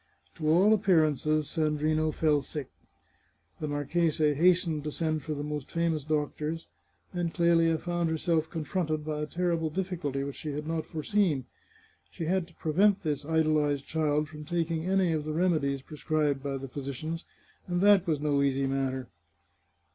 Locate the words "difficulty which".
9.69-10.37